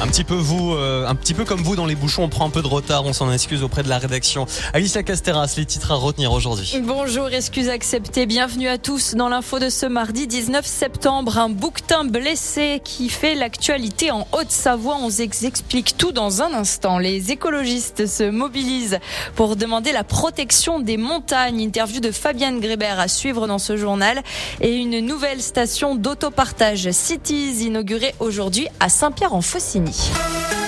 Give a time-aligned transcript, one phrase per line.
[0.00, 2.44] Un petit peu vous, euh, un petit peu comme vous dans les bouchons, on prend
[2.44, 4.44] un peu de retard, on s'en excuse auprès de la rédaction.
[4.72, 6.74] Alicia Casteras, les titres à retenir aujourd'hui.
[6.82, 8.26] Bonjour, excuse acceptée.
[8.26, 11.38] Bienvenue à tous dans l'info de ce mardi 19 septembre.
[11.38, 14.96] Un bouquetin blessé qui fait l'actualité en Haute-Savoie.
[15.00, 16.98] On explique tout dans un instant.
[16.98, 18.98] Les écologistes se mobilisent
[19.36, 21.60] pour demander la protection des montagnes.
[21.60, 24.22] Interview de Fabienne Grébert à suivre dans ce journal
[24.60, 29.83] et une nouvelle station d'autopartage Cities inaugurée aujourd'hui à Saint-Pierre-en-Faucigny.
[29.84, 29.92] 你。
[29.92, 30.63] 强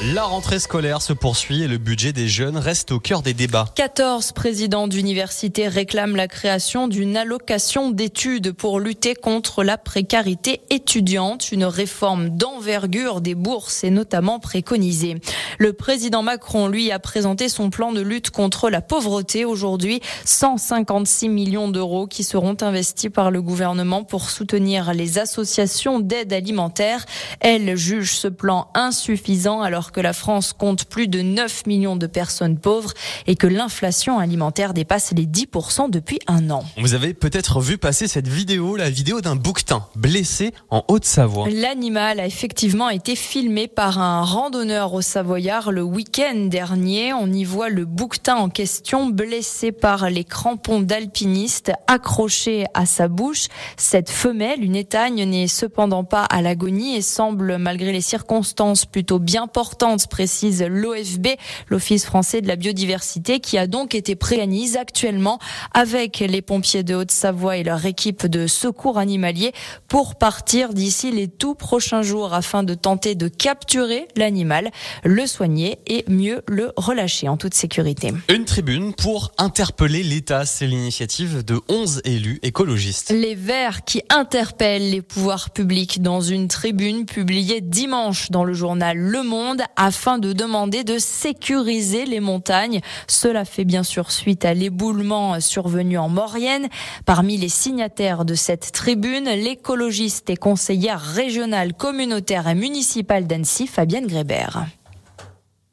[0.00, 3.66] La rentrée scolaire se poursuit et le budget des jeunes reste au cœur des débats.
[3.74, 11.50] 14 présidents d'universités réclament la création d'une allocation d'études pour lutter contre la précarité étudiante.
[11.50, 15.16] Une réforme d'envergure des bourses est notamment préconisée.
[15.58, 20.00] Le président Macron, lui, a présenté son plan de lutte contre la pauvreté aujourd'hui.
[20.24, 27.04] 156 millions d'euros qui seront investis par le gouvernement pour soutenir les associations d'aide alimentaire.
[27.40, 32.06] Elle juge ce plan insuffisant alors que la France compte plus de 9 millions de
[32.06, 32.92] personnes pauvres
[33.26, 36.64] et que l'inflation alimentaire dépasse les 10% depuis un an.
[36.76, 41.48] Vous avez peut-être vu passer cette vidéo, la vidéo d'un bouquetin blessé en Haute-Savoie.
[41.50, 47.12] L'animal a effectivement été filmé par un randonneur au Savoyard le week-end dernier.
[47.12, 53.08] On y voit le bouquetin en question blessé par les crampons d'alpiniste accroché à sa
[53.08, 53.46] bouche.
[53.76, 59.18] Cette femelle, une étagne, n'est cependant pas à l'agonie et semble, malgré les circonstances, plutôt
[59.18, 59.77] bien portée
[60.08, 61.28] précise l'OFB,
[61.68, 65.38] l'Office français de la biodiversité, qui a donc été préanise actuellement
[65.72, 69.52] avec les pompiers de Haute-Savoie et leur équipe de secours animalier
[69.88, 74.70] pour partir d'ici les tout prochains jours afin de tenter de capturer l'animal,
[75.04, 78.12] le soigner et mieux le relâcher en toute sécurité.
[78.28, 83.10] Une tribune pour interpeller l'État, c'est l'initiative de 11 élus écologistes.
[83.10, 88.98] Les Verts qui interpellent les pouvoirs publics dans une tribune publiée dimanche dans le journal
[88.98, 92.80] Le Monde afin de demander de sécuriser les montagnes.
[93.06, 96.68] Cela fait bien sûr suite à l'éboulement survenu en Maurienne.
[97.04, 104.06] Parmi les signataires de cette tribune, l'écologiste et conseillère régionale, communautaire et municipale d'Annecy, Fabienne
[104.06, 104.66] Grébert.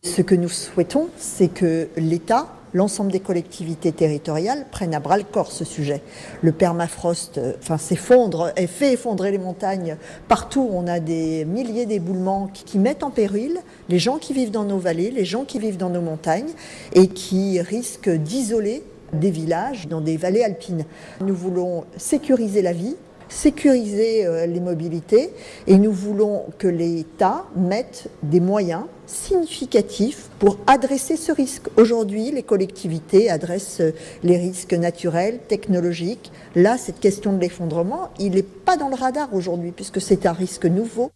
[0.04, 5.24] Ce que nous souhaitons, c'est que l'État l'ensemble des collectivités territoriales prennent à bras le
[5.24, 6.02] corps ce sujet.
[6.42, 9.96] Le permafrost euh, s'effondre et fait effondrer les montagnes
[10.28, 10.70] partout.
[10.72, 14.78] On a des milliers d'éboulements qui mettent en péril les gens qui vivent dans nos
[14.78, 16.52] vallées, les gens qui vivent dans nos montagnes
[16.94, 20.84] et qui risquent d'isoler des villages dans des vallées alpines.
[21.22, 22.96] Nous voulons sécuriser la vie,
[23.30, 25.32] sécuriser euh, les mobilités
[25.68, 31.68] et nous voulons que l'État mette des moyens significatifs pour adresser ce risque.
[31.78, 33.92] Aujourd'hui, les collectivités adressent euh,
[34.24, 36.32] les risques naturels, technologiques.
[36.56, 40.34] Là, cette question de l'effondrement, il n'est pas dans le radar aujourd'hui puisque c'est un
[40.34, 41.12] risque nouveau.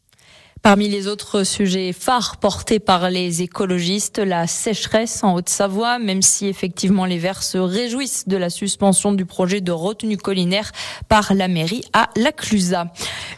[0.61, 6.47] Parmi les autres sujets phares portés par les écologistes, la sécheresse en Haute-Savoie, même si
[6.47, 10.71] effectivement les Verts se réjouissent de la suspension du projet de retenue collinaire
[11.07, 12.87] par la mairie à La Clusaz.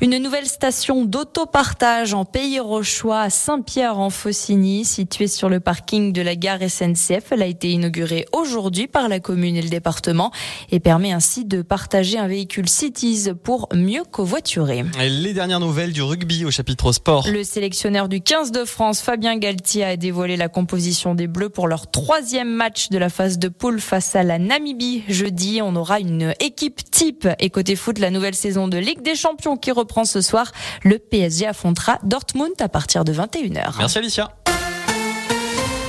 [0.01, 6.35] Une nouvelle station d'autopartage en Pays Rochois à Saint-Pierre-en-Faucigny, située sur le parking de la
[6.35, 7.31] gare SNCF.
[7.31, 10.31] Elle a été inaugurée aujourd'hui par la commune et le département
[10.71, 14.85] et permet ainsi de partager un véhicule Cities pour mieux covoiturer.
[14.99, 19.37] Les dernières nouvelles du rugby au chapitre sport le sélectionneur du 15 de France, Fabien
[19.37, 23.47] Galtier, a dévoilé la composition des Bleus pour leur troisième match de la phase de
[23.47, 25.03] poule face à la Namibie.
[25.07, 27.27] Jeudi, on aura une équipe type.
[27.39, 30.51] Et côté foot, la nouvelle saison de Ligue des Champions qui reprend ce soir.
[30.83, 33.77] Le PSG affrontera Dortmund à partir de 21h.
[33.77, 34.29] Merci Alicia.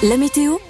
[0.03, 0.56] La météo